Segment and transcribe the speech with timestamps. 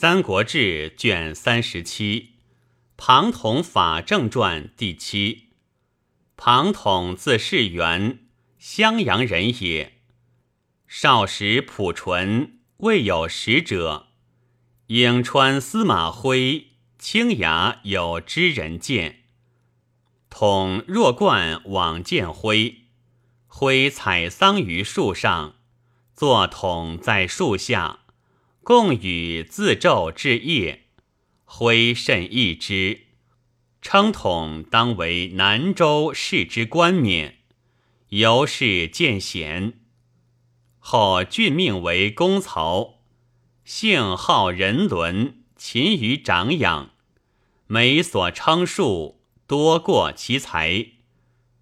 [0.00, 2.36] 三国志》卷三十七，
[2.96, 5.50] 庞统法正传第七。
[6.38, 8.20] 庞统字士元，
[8.58, 9.98] 襄阳人也。
[10.88, 14.06] 少时朴纯，未有使者。
[14.86, 19.24] 颍川司马徽，青崖有知人见。
[20.30, 22.86] 统若冠往见徽，
[23.46, 25.56] 徽采桑于树上，
[26.14, 27.98] 坐统在树下。
[28.62, 30.84] 共与自昼至夜，
[31.44, 33.06] 挥甚易之，
[33.80, 37.38] 称统当为南州市之冠冕，
[38.10, 39.80] 由是见贤。
[40.78, 43.00] 后郡命为公曹，
[43.64, 46.90] 姓好人伦，勤于长养，
[47.66, 50.86] 每所称数多过其才。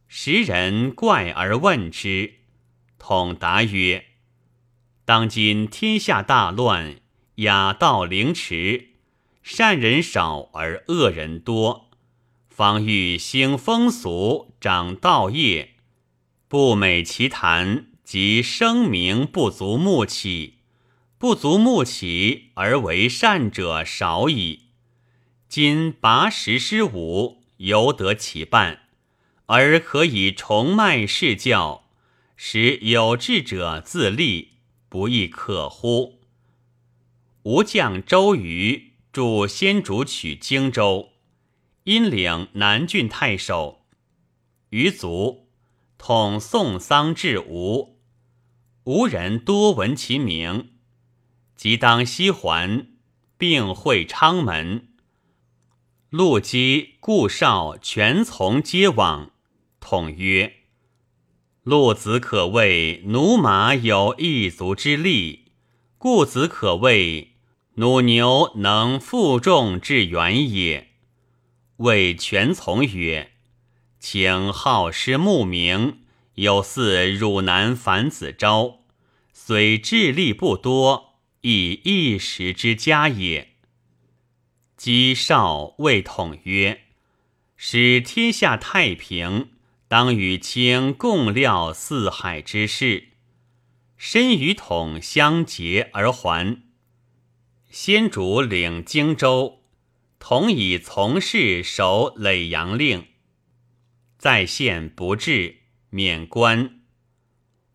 [0.09, 2.35] 时人怪而问之，
[2.99, 4.08] 统答曰。
[5.09, 6.97] 当今天下大乱，
[7.37, 8.89] 雅道凌迟，
[9.43, 11.89] 善人少而恶人多。
[12.51, 15.77] 方欲兴风俗，长道业，
[16.47, 20.59] 不美其谈，即声名不足目起，
[21.17, 24.65] 不足目起而为善者少矣。
[25.49, 28.81] 今拔十师五，犹得其半，
[29.47, 31.89] 而可以重迈世教，
[32.37, 34.58] 使有志者自立。
[34.89, 36.21] 不亦可乎？
[37.43, 41.11] 吴将周瑜助先主取荆州，
[41.85, 43.87] 因领南郡太守。
[44.71, 45.47] 余卒，
[45.97, 47.99] 统送丧至吴，
[48.85, 50.73] 吴人多闻其名。
[51.57, 52.87] 即当西还，
[53.37, 54.89] 并会昌门。
[56.11, 59.31] 陆机、顾绍全从皆往。
[59.81, 60.58] 统曰。
[61.69, 65.53] 陆子可谓驽马有一足之力，
[65.99, 67.35] 故子可谓
[67.75, 70.89] 弩牛能负重至远也。
[71.77, 73.33] 谓全从曰
[74.01, 75.99] ：“请好师慕名，
[76.37, 78.79] 有似汝南樊子昭，
[79.35, 83.49] 虽智力不多，亦一时之佳也。”
[84.79, 86.81] 姬少谓统曰
[87.59, 89.51] ：“使天下太平。”
[89.89, 93.09] 当与卿共料四海之事，
[93.97, 96.63] 身与统相结而还。
[97.71, 99.63] 先主领荆州，
[100.19, 103.07] 统以从事守耒阳令，
[104.19, 106.83] 在县不至，免官。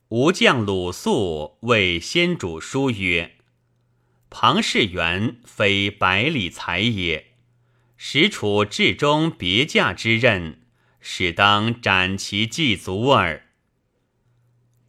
[0.09, 3.37] 吴将鲁肃为先主书曰
[4.29, 7.33] ：“庞士元非百里才也，
[7.97, 10.59] 实处至中别驾之任。”
[11.05, 13.49] 使当斩其祭足耳。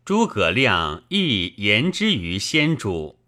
[0.05, 3.19] 诸葛亮亦言之于先主，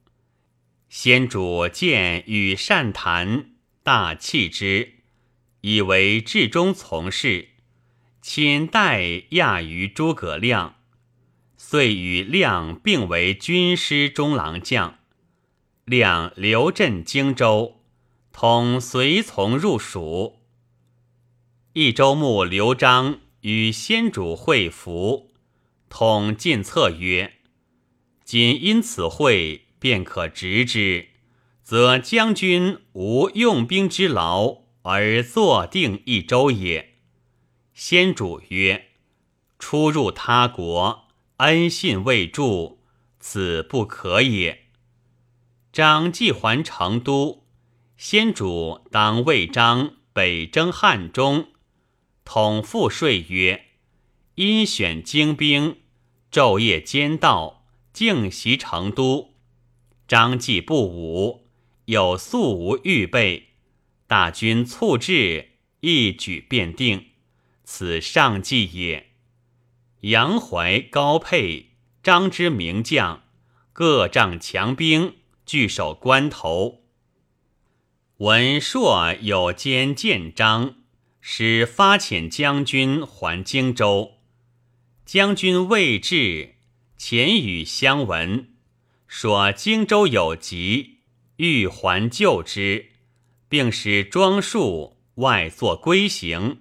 [0.89, 3.51] 先主见与善谈，
[3.83, 5.01] 大弃之，
[5.63, 7.49] 以为至中从事，
[8.23, 10.77] 亲代亚于诸葛亮，
[11.57, 15.01] 遂与亮并为军师中郎将。
[15.85, 17.81] 亮留镇荆州，
[18.33, 20.36] 统随从入蜀。
[21.79, 25.35] 益州牧刘璋与先主会服，
[25.91, 27.35] 统进策曰
[28.25, 31.09] ：“今因此会，便可执之，
[31.63, 36.95] 则将军无用兵之劳，而坐定益州也。”
[37.77, 38.93] 先主曰
[39.61, 42.79] ：“出入他国，恩信未著，
[43.21, 44.63] 此不可也。”
[45.71, 47.45] 张既还成都，
[47.99, 51.49] 先主当魏章北征汉中。
[52.27, 53.67] 统复说曰
[54.35, 55.79] ：“因选精兵，
[56.31, 59.37] 昼夜兼道，径袭成都。
[60.09, 61.47] 张继不武，
[61.85, 63.51] 有素无预备，
[64.09, 67.07] 大军猝至，一举便定。
[67.63, 69.13] 此上计也。
[70.01, 73.23] 杨怀、高沛、张之名将，
[73.73, 75.15] 各仗强兵，
[75.47, 76.83] 据守关头。
[78.17, 80.75] 闻硕有兼建章。”
[81.29, 84.19] 使发遣将军还荆州，
[85.05, 86.55] 将军未至，
[86.97, 88.51] 遣与相闻，
[89.09, 90.99] 说荆州有急，
[91.39, 92.91] 欲还救之，
[93.49, 96.61] 并使庄树外作归行。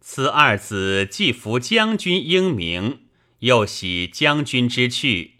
[0.00, 3.02] 此二子既服将军英明，
[3.40, 5.32] 又喜将军之去，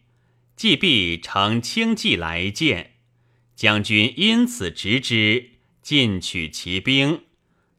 [0.55, 2.97] 既必乘轻骑来见，
[3.57, 7.23] 将军因此执之，进取其兵。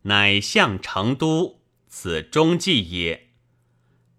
[0.04, 3.30] 乃向成都，此中计也。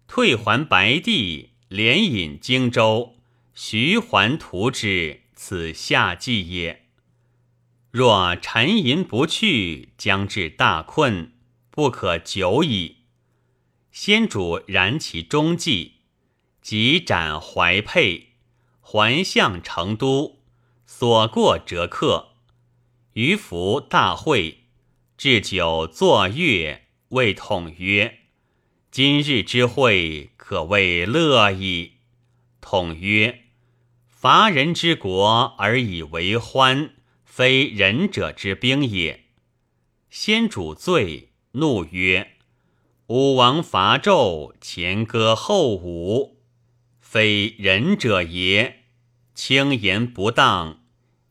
[0.07, 3.15] 退还白帝，连引荆州，
[3.53, 6.85] 徐还图之，此下计也。
[7.91, 11.33] 若沉吟不去，将至大困，
[11.69, 12.97] 不可久矣。
[13.91, 15.93] 先主燃其中计，
[16.61, 18.33] 即斩怀佩，
[18.81, 20.41] 还向成都，
[20.85, 22.33] 所过折客。
[23.13, 24.64] 于福大会，
[25.17, 28.19] 置酒作乐，谓统曰
[28.91, 31.93] ：“今日之会，可谓乐矣。”
[32.59, 33.43] 统曰
[34.05, 39.25] ：“伐人之国而以为欢。”非仁者之兵也。
[40.09, 42.37] 先主罪，怒曰
[43.07, 46.41] ：“武王伐纣，前歌后舞，
[46.99, 48.83] 非仁者也。
[49.33, 50.83] 轻言不当，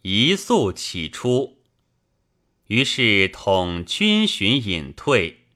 [0.02, 1.54] 一速起出。”
[2.69, 5.46] 于是统军巡隐退。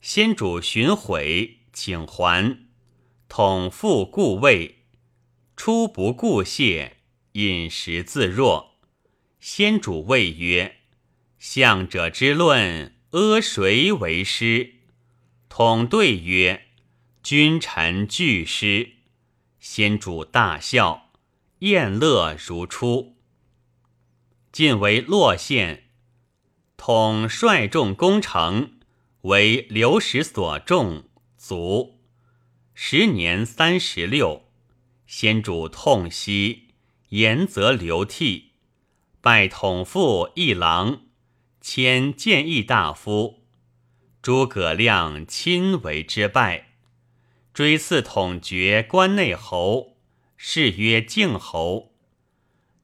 [0.00, 2.58] 先主寻悔，请还。
[3.28, 4.84] 统复故位，
[5.56, 6.98] 出不顾谢，
[7.32, 8.76] 饮食自若。
[9.40, 10.76] 先主谓曰
[11.38, 14.74] ：“相者之论，阿谁为师？”
[15.48, 16.66] 统对曰
[17.22, 18.92] ：“君臣俱师。”
[19.58, 21.10] 先主大笑，
[21.60, 23.16] 宴乐如初。
[24.52, 25.83] 晋为洛县，
[26.86, 28.72] 统率众攻城，
[29.22, 31.04] 为刘石所中，
[31.38, 31.98] 卒。
[32.74, 34.50] 时年三十六。
[35.06, 36.74] 先主痛惜，
[37.08, 38.50] 言则流涕。
[39.22, 41.06] 拜统父一郎，
[41.62, 43.46] 迁谏议大夫。
[44.20, 46.74] 诸葛亮亲为之拜，
[47.54, 49.96] 追赐统爵关内侯，
[50.36, 51.94] 谥曰靖侯。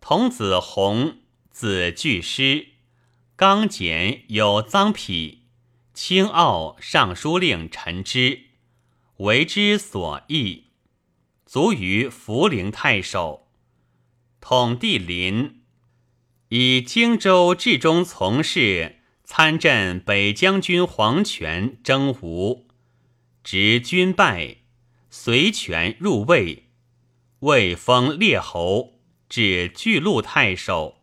[0.01, 1.19] 童子弘，
[1.51, 2.69] 子巨师，
[3.41, 5.39] 刚简有臧否，
[5.95, 8.41] 清傲尚书令陈之，
[9.17, 10.65] 为之所役，
[11.47, 13.49] 卒于涪陵太守。
[14.43, 15.63] 统帝临。
[16.51, 22.67] 以荆州治中从事，参镇北将军黄权征吴，
[23.43, 24.57] 执军败，
[25.09, 26.69] 随权入魏，
[27.39, 29.01] 魏封列侯，
[29.31, 31.00] 至巨鹿太守。